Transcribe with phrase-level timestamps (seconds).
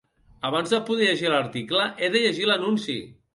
[0.47, 2.97] Abans de poder llegir l'article he de llegir l'anunci.